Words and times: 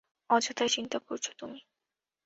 অযথাই 0.29 0.69
চিন্তা 0.69 0.97
করছো 0.99 1.31
তুমি। 1.39 1.59